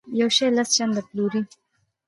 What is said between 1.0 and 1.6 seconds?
پلوري.